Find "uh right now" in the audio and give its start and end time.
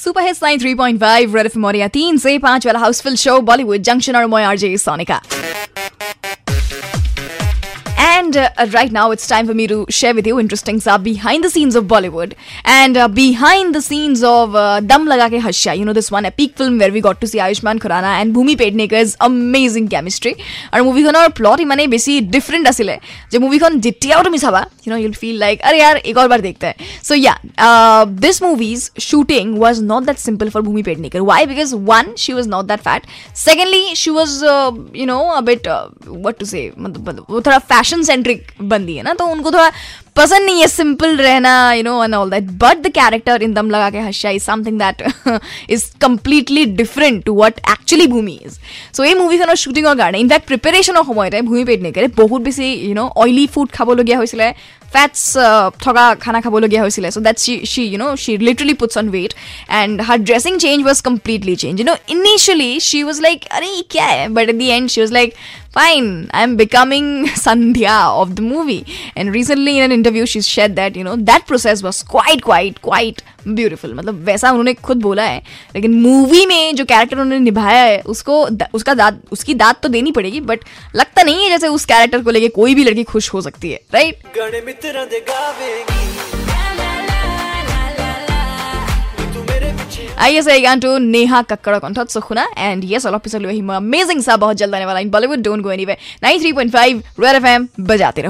8.58-9.10